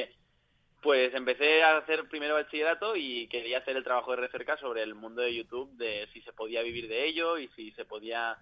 [0.83, 4.93] pues empecé a hacer primero bachillerato y quería hacer el trabajo de recerca sobre el
[4.93, 8.37] mundo de YouTube, de si se podía vivir de ello y si se podía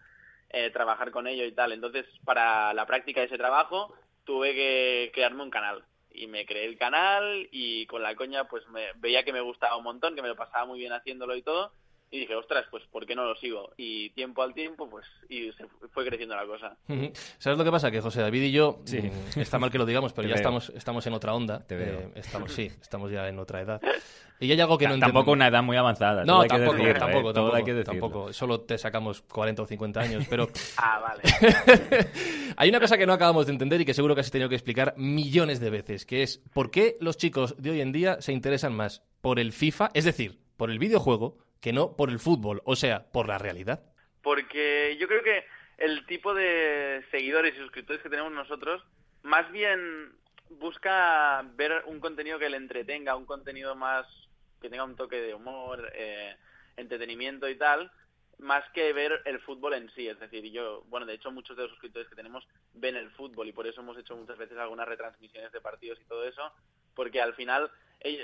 [0.49, 1.71] eh, trabajar con ello y tal.
[1.71, 5.83] Entonces, para la práctica de ese trabajo, tuve que crearme un canal.
[6.11, 9.77] Y me creé el canal y con la coña pues me, veía que me gustaba
[9.77, 11.71] un montón, que me lo pasaba muy bien haciéndolo y todo
[12.09, 13.71] y dije, ostras, pues ¿por qué no lo sigo?
[13.75, 16.77] Y tiempo al tiempo, pues, y se fue creciendo la cosa.
[17.37, 17.91] ¿Sabes lo que pasa?
[17.91, 19.01] Que José David y yo, sí.
[19.01, 21.59] Mm, está mal que lo digamos, pero ya estamos, estamos en otra onda.
[21.65, 21.99] Te veo.
[21.99, 23.81] Eh, estamos, sí, estamos ya en otra edad.
[24.39, 26.23] Y hay algo que no Tampoco una edad muy avanzada.
[26.23, 26.93] No, tampoco, ¿eh?
[26.93, 28.33] tampoco, tampoco, tampoco.
[28.33, 30.47] Solo te sacamos 40 o 50 años, pero...
[30.77, 31.23] ah, vale.
[32.55, 34.55] hay una cosa que no acabamos de entender y que seguro que has tenido que
[34.55, 38.31] explicar millones de veces, que es ¿por qué los chicos de hoy en día se
[38.31, 42.61] interesan más por el FIFA, es decir, por el videojuego, que no por el fútbol,
[42.65, 43.83] o sea, por la realidad.
[44.21, 45.45] Porque yo creo que
[45.77, 48.83] el tipo de seguidores y suscriptores que tenemos nosotros,
[49.23, 50.11] más bien
[50.49, 54.05] busca ver un contenido que le entretenga, un contenido más
[54.61, 56.35] que tenga un toque de humor, eh,
[56.77, 57.91] entretenimiento y tal,
[58.39, 60.07] más que ver el fútbol en sí.
[60.07, 63.47] Es decir, yo, bueno, de hecho muchos de los suscriptores que tenemos ven el fútbol
[63.47, 66.51] y por eso hemos hecho muchas veces algunas retransmisiones de partidos y todo eso,
[66.97, 67.71] porque al final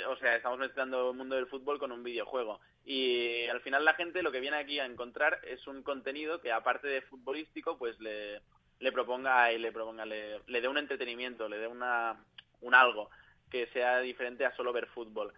[0.07, 2.59] o sea, estamos mezclando el mundo del fútbol con un videojuego.
[2.85, 6.51] Y al final la gente lo que viene aquí a encontrar es un contenido que
[6.51, 8.41] aparte de futbolístico, pues le,
[8.79, 12.23] le proponga y le proponga, le, le dé un entretenimiento, le dé una,
[12.61, 13.09] un algo
[13.49, 15.33] que sea diferente a solo ver fútbol.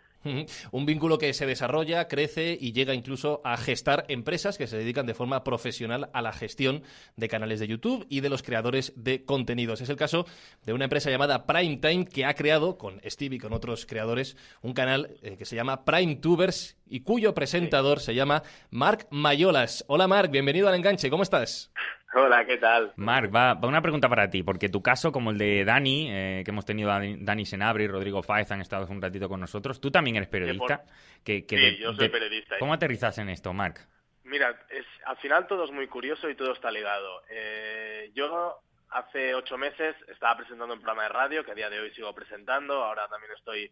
[0.72, 5.06] Un vínculo que se desarrolla, crece y llega incluso a gestar empresas que se dedican
[5.06, 6.84] de forma profesional a la gestión
[7.16, 9.82] de canales de YouTube y de los creadores de contenidos.
[9.82, 10.26] Es el caso
[10.66, 14.74] de una empresa llamada Primetime que ha creado con Steve y con otros creadores un
[14.74, 19.86] canal eh, que se llama PrimeTubers y cuyo presentador se llama Marc Mayolas.
[19.88, 21.72] Hola Marc, bienvenido al enganche, ¿cómo estás?
[22.18, 22.94] Hola, ¿qué tal?
[22.96, 26.52] Marc, va, una pregunta para ti, porque tu caso, como el de Dani, eh, que
[26.52, 29.92] hemos tenido a Dani Senabri y Rodrigo Fáez han estado un ratito con nosotros, tú
[29.92, 30.86] también eres periodista.
[31.26, 32.58] Que, sí, yo soy periodista.
[32.58, 33.86] ¿Cómo aterrizas en esto, Marc?
[34.24, 37.22] Mira, es, al final todo es muy curioso y todo está ligado.
[37.30, 41.82] Eh, yo hace ocho meses estaba presentando un programa de radio que a día de
[41.82, 43.70] hoy sigo presentando, ahora también estoy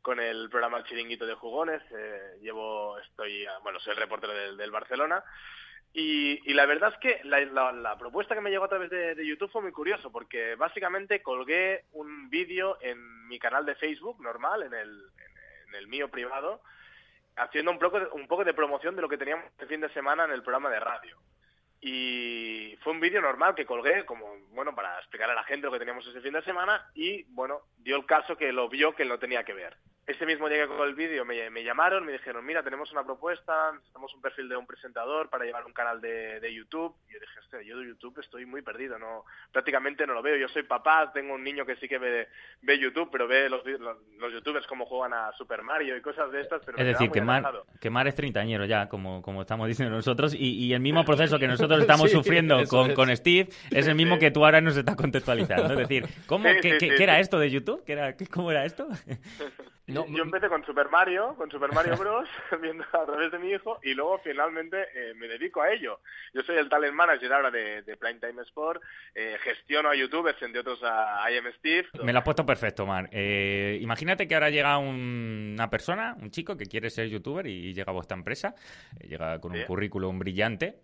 [0.00, 5.24] con el programa Chiringuito de Jugones, eh, llevo, estoy, bueno, soy el reportero del Barcelona
[5.92, 9.62] y, la verdad es que la, propuesta que me llegó a través de, YouTube fue
[9.62, 15.02] muy curioso, porque básicamente colgué un vídeo en mi canal de Facebook normal, en el,
[15.68, 16.62] en, el mío privado,
[17.36, 20.24] haciendo un poco, un poco de promoción de lo que teníamos este fin de semana
[20.24, 21.16] en el programa de radio.
[21.80, 25.72] Y fue un vídeo normal que colgué, como, bueno, para explicar a la gente lo
[25.72, 29.04] que teníamos ese fin de semana, y, bueno, dio el caso que lo vio que
[29.04, 29.76] lo tenía que ver
[30.06, 33.72] ese mismo día que con el vídeo me, llamaron, me dijeron, mira, tenemos una propuesta,
[33.72, 36.94] necesitamos un perfil de un presentador para llevar un canal de, YouTube.
[37.08, 40.36] Y yo dije, hostia, yo de YouTube estoy muy perdido, no prácticamente no lo veo.
[40.36, 42.28] Yo soy papá, tengo un niño que sí que ve,
[42.62, 46.40] ve YouTube, pero ve los, los, youtubers como juegan a Super Mario y cosas de
[46.40, 46.62] estas.
[46.64, 47.44] Pero es decir, que Mar,
[47.80, 51.48] que Mar es treintañero ya, como, como estamos diciendo nosotros, y, el mismo proceso que
[51.48, 55.72] nosotros estamos sufriendo con, con, Steve es el mismo que tú ahora nos estás contextualizando.
[55.72, 57.84] Es decir, ¿cómo, ¿qué, qué, era esto de YouTube?
[57.84, 58.88] ¿Qué era, ¿Cómo era esto?
[59.92, 60.20] yo mm.
[60.20, 62.28] empecé con Super Mario, con Super Mario Bros,
[62.62, 66.00] viendo a través de mi hijo, y luego finalmente eh, me dedico a ello.
[66.32, 68.82] Yo soy el talent manager ahora de, de Time Sport,
[69.14, 71.88] eh, gestiono a youtubers, entre otros a IM Steve.
[72.02, 73.08] Me lo has puesto perfecto, Mar.
[73.12, 77.90] Eh, imagínate que ahora llega una persona, un chico que quiere ser youtuber y llega
[77.90, 78.54] a vuestra empresa,
[79.00, 80.80] llega con un currículum brillante.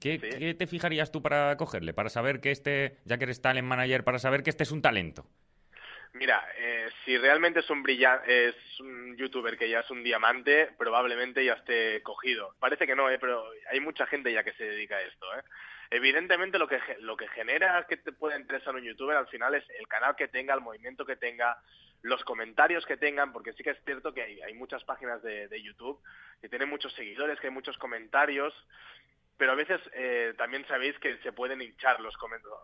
[0.00, 1.94] ¿qué, ¿Qué te fijarías tú para cogerle?
[1.94, 4.82] Para saber que este, ya que eres talent manager, para saber que este es un
[4.82, 5.26] talento.
[6.18, 10.70] Mira, eh, si realmente es un brillante, es un youtuber que ya es un diamante,
[10.78, 12.54] probablemente ya esté cogido.
[12.58, 13.18] Parece que no, ¿eh?
[13.18, 15.26] pero hay mucha gente ya que se dedica a esto.
[15.34, 15.42] ¿eh?
[15.90, 19.64] Evidentemente lo que lo que genera que te pueda interesar un youtuber al final es
[19.78, 21.58] el canal que tenga, el movimiento que tenga,
[22.00, 25.48] los comentarios que tengan, porque sí que es cierto que hay, hay muchas páginas de,
[25.48, 26.00] de YouTube
[26.40, 28.54] que tienen muchos seguidores, que hay muchos comentarios,
[29.36, 32.58] pero a veces eh, también sabéis que se pueden hinchar los comentarios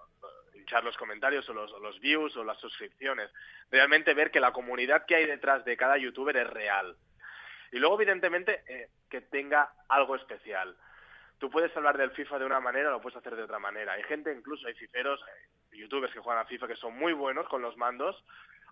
[0.63, 3.31] hinchar los comentarios o los, o los, views o las suscripciones.
[3.71, 6.97] Realmente ver que la comunidad que hay detrás de cada youtuber es real.
[7.71, 10.77] Y luego, evidentemente, eh, que tenga algo especial.
[11.39, 13.93] Tú puedes hablar del FIFA de una manera o lo puedes hacer de otra manera.
[13.95, 17.49] Hay gente, incluso hay fiferos, eh, youtubers que juegan a FIFA que son muy buenos
[17.49, 18.25] con los mandos.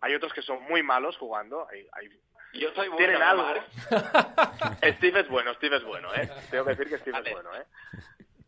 [0.02, 1.66] Hay otros que son muy malos jugando.
[1.68, 2.08] Hay, hay
[2.52, 3.46] yo soy bueno, tienen algo.
[4.96, 6.28] Steve es bueno, Steve es bueno, ¿eh?
[6.50, 7.30] Tengo que decir que Steve vale.
[7.30, 7.64] es bueno, ¿eh?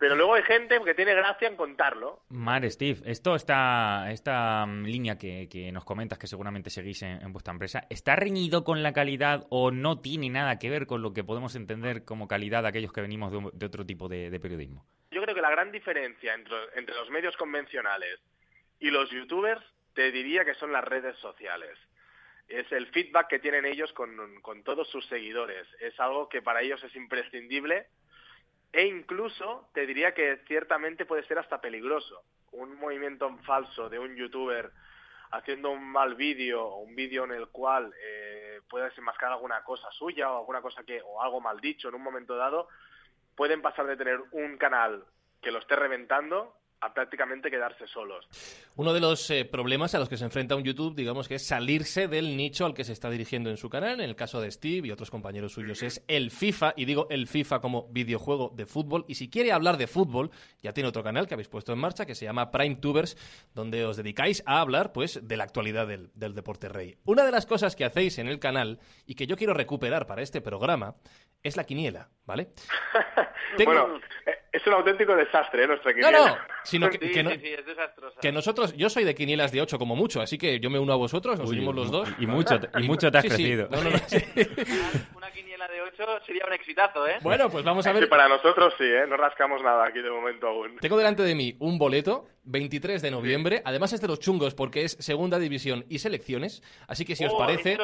[0.02, 2.24] Pero luego hay gente que tiene gracia en contarlo.
[2.28, 7.22] Mar, Steve, esto está, esta um, línea que, que, nos comentas que seguramente seguís en,
[7.22, 11.02] en, vuestra empresa, ¿está reñido con la calidad o no tiene nada que ver con
[11.02, 14.40] lo que podemos entender como calidad aquellos que venimos de, de otro tipo de, de,
[14.40, 14.84] periodismo?
[15.12, 18.18] Yo creo que la gran diferencia entre, entre los medios convencionales
[18.80, 19.62] y los youtubers
[19.94, 21.78] te diría que son las redes sociales
[22.48, 25.64] es el feedback que tienen ellos con, con, todos sus seguidores.
[25.80, 27.86] Es algo que para ellos es imprescindible
[28.72, 32.24] e incluso te diría que ciertamente puede ser hasta peligroso.
[32.52, 34.70] Un movimiento en falso de un youtuber
[35.30, 39.90] haciendo un mal vídeo o un vídeo en el cual eh, puede desenmascarar alguna cosa
[39.92, 42.68] suya o alguna cosa que o algo mal dicho en un momento dado,
[43.34, 45.04] pueden pasar de tener un canal
[45.40, 48.26] que lo esté reventando a prácticamente quedarse solos.
[48.74, 51.46] Uno de los eh, problemas a los que se enfrenta un YouTube, digamos que es
[51.46, 54.00] salirse del nicho al que se está dirigiendo en su canal.
[54.00, 57.28] En el caso de Steve y otros compañeros suyos es el FIFA, y digo el
[57.28, 59.04] FIFA como videojuego de fútbol.
[59.06, 62.04] Y si quiere hablar de fútbol, ya tiene otro canal que habéis puesto en marcha
[62.04, 63.16] que se llama Prime Tubers,
[63.54, 66.96] donde os dedicáis a hablar pues de la actualidad del, del deporte rey.
[67.04, 70.22] Una de las cosas que hacéis en el canal y que yo quiero recuperar para
[70.22, 70.96] este programa
[71.42, 72.48] es la quiniela, ¿vale?
[73.56, 73.72] Tengo...
[73.72, 74.00] Bueno,
[74.52, 75.66] es un auténtico desastre, ¿eh?
[75.66, 76.18] Nuestra quiniela.
[76.18, 76.36] No, no,
[76.72, 78.20] sino que, sí, que, no, sí, sí, es desastrosa.
[78.20, 80.92] que nosotros, yo soy de quinielas de 8 como mucho, así que yo me uno
[80.92, 82.08] a vosotros, nos Uy, unimos los dos.
[82.18, 83.36] Y mucho, y mucho te has Sí, sí.
[83.36, 83.68] crecido.
[83.70, 83.90] No, no.
[85.16, 87.18] Una quiniela de 8 sería un exitazo, ¿eh?
[87.22, 88.04] Bueno, pues vamos a ver.
[88.04, 89.04] Sí, para nosotros sí, ¿eh?
[89.08, 90.76] No rascamos nada aquí de momento aún.
[90.80, 93.62] Tengo delante de mí un boleto, 23 de noviembre.
[93.64, 96.62] Además es de los chungos porque es segunda división y selecciones.
[96.86, 97.76] Así que si os Oh, parece,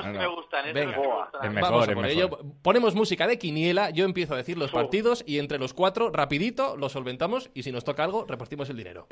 [1.60, 2.30] vamos a por ello.
[2.62, 6.76] Ponemos música de quiniela, yo empiezo a decir los partidos y entre los cuatro, rapidito,
[6.76, 9.06] los solventamos y si nos toca algo, repartimos el dinero.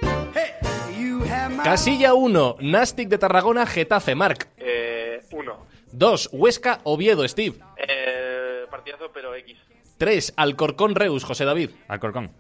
[1.63, 4.49] Casilla 1, Nastic de Tarragona, Getafe, Marc.
[4.57, 5.67] Eh, uno.
[5.93, 7.57] 2, Huesca, Oviedo, Steve.
[7.77, 9.57] Eh, partidazo, pero X.
[9.99, 11.71] 3, Alcorcón, Reus, José David.
[11.89, 12.33] Alcorcón.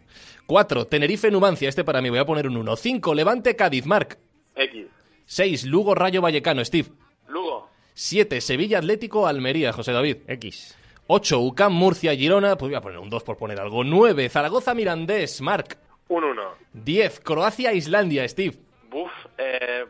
[0.46, 2.76] 4, Tenerife, Numancia, este para mí, voy a poner un 1.
[2.76, 4.18] 5, Levante, Cádiz, Marc.
[4.54, 4.86] X.
[5.26, 6.88] 6, Lugo, Rayo Vallecano, Steve.
[7.28, 7.68] Lugo.
[7.94, 10.18] 7, Sevilla, Atlético, Almería, José David.
[10.28, 10.76] X.
[11.08, 13.84] 8, UCAM, Murcia, Girona, pues voy a poner un 2 por poner algo.
[13.84, 15.78] 9, Zaragoza, Mirandés, Marc.
[16.08, 16.52] Un uno.
[16.72, 18.56] 10, Croacia, Islandia, Steve.
[18.90, 19.84] Buf, eh.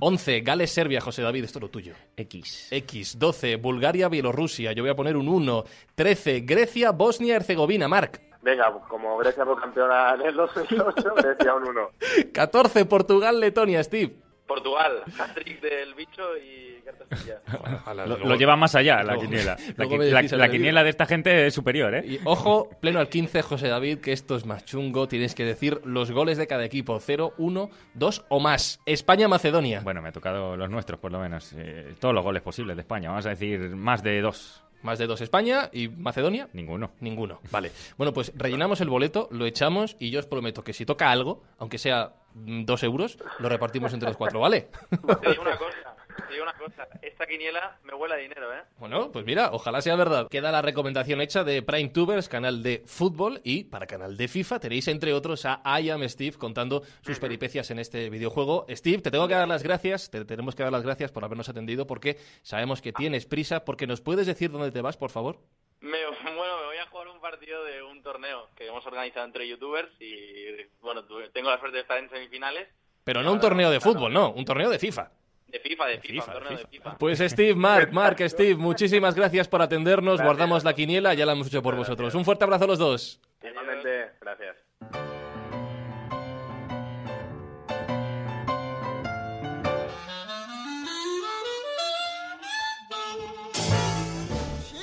[0.00, 1.94] 11, Gales, Serbia, José David, esto es lo tuyo.
[2.16, 2.68] X.
[2.70, 5.64] X, 12, Bulgaria, Bielorrusia, yo voy a poner un 1.
[5.94, 8.20] 13, Grecia, Bosnia, Herzegovina, Marc.
[8.42, 11.88] Venga, como Grecia fue campeona del 2008, Grecia un uno.
[12.32, 14.14] 14, Portugal, Letonia, Steve.
[14.46, 15.02] Portugal.
[15.18, 16.73] Hat-trick del bicho y
[18.06, 19.56] Lo, lo lleva más allá la luego- quiniela.
[19.76, 22.04] La, qui- quiniela de esta gente es superior, ¿eh?
[22.06, 25.06] Y ojo, pleno al 15, José David, que esto es más chungo.
[25.08, 28.80] Tienes que decir los goles de cada equipo: 0, 1, 2 o más.
[28.86, 29.80] España-Macedonia.
[29.80, 31.52] Bueno, me ha tocado los nuestros, por lo menos.
[31.56, 33.10] Eh, todos los goles posibles de España.
[33.10, 34.60] Vamos a decir más de dos.
[34.82, 36.48] Más de dos España y Macedonia.
[36.52, 36.90] Ninguno.
[37.00, 37.40] Ninguno.
[37.50, 37.70] Vale.
[37.96, 41.42] Bueno, pues rellenamos el boleto, lo echamos y yo os prometo que si toca algo,
[41.58, 44.68] aunque sea mm, dos euros, lo repartimos entre los cuatro, ¿vale?
[44.90, 46.88] Te digo una cosa, te digo una cosa.
[47.02, 48.62] Esta quiniela me huele a dinero, ¿eh?
[48.78, 50.28] Bueno, pues mira, ojalá sea verdad.
[50.28, 54.60] Queda la recomendación hecha de Prime Tubers, canal de fútbol, y para canal de FIFA
[54.60, 58.66] tenéis entre otros a I Am Steve contando sus peripecias en este videojuego.
[58.70, 61.48] Steve, te tengo que dar las gracias, te tenemos que dar las gracias por habernos
[61.48, 65.38] atendido porque sabemos que tienes prisa, porque nos puedes decir dónde te vas, por favor.
[65.80, 69.46] Me, bueno, me voy a jugar un partido de un torneo que hemos organizado entre
[69.46, 70.46] youtubers y,
[70.80, 72.68] bueno, tengo la suerte de estar en semifinales
[73.04, 75.10] Pero no un torneo de fútbol, no, un torneo de FIFA.
[75.54, 76.98] De FIFA, de FIFA, FIFA, un torneo de de FIFA.
[76.98, 80.20] Pues Steve, Mark, Mark, Steve, muchísimas gracias por atendernos.
[80.20, 82.14] Guardamos la quiniela, ya la hemos hecho por vosotros.
[82.14, 83.20] Un fuerte abrazo a los dos.
[83.42, 84.56] Igualmente, gracias.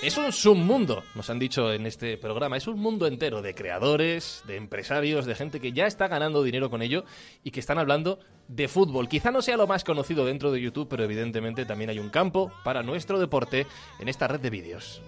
[0.01, 4.41] Es un submundo, nos han dicho en este programa, es un mundo entero de creadores,
[4.47, 7.05] de empresarios, de gente que ya está ganando dinero con ello
[7.43, 9.07] y que están hablando de fútbol.
[9.07, 12.51] Quizá no sea lo más conocido dentro de YouTube, pero evidentemente también hay un campo
[12.63, 13.67] para nuestro deporte
[13.99, 15.03] en esta red de vídeos.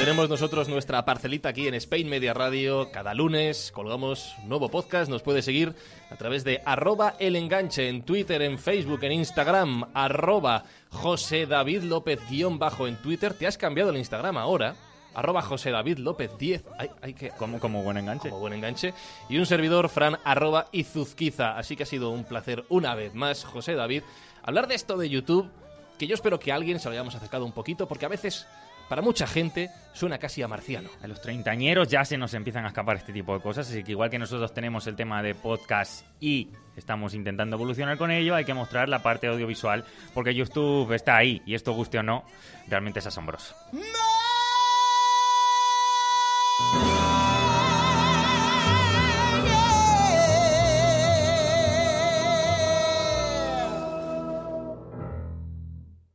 [0.00, 5.20] Tenemos nosotros nuestra parcelita aquí en Spain Media Radio, cada lunes colgamos nuevo podcast, nos
[5.20, 5.74] puede seguir
[6.08, 11.82] a través de arroba el enganche en Twitter, en Facebook, en Instagram, arroba José David
[11.82, 13.34] López guion bajo en Twitter.
[13.34, 14.74] Te has cambiado el Instagram ahora,
[15.12, 16.64] arroba José David López 10.
[16.78, 18.30] Hay, hay que, como, como buen enganche.
[18.30, 18.94] Como buen enganche.
[19.28, 21.58] Y un servidor, Fran, arroba Izuzquiza.
[21.58, 24.02] Así que ha sido un placer una vez más, José David,
[24.42, 25.50] hablar de esto de YouTube,
[25.98, 28.46] que yo espero que a alguien se lo hayamos acercado un poquito, porque a veces
[28.90, 30.90] para mucha gente suena casi a marciano.
[31.00, 33.92] A los treintañeros ya se nos empiezan a escapar este tipo de cosas, así que
[33.92, 38.44] igual que nosotros tenemos el tema de podcast y estamos intentando evolucionar con ello, hay
[38.44, 42.24] que mostrar la parte audiovisual, porque YouTube está ahí, y esto guste o no,
[42.66, 43.54] realmente es asombroso.
[43.70, 43.80] ¡No!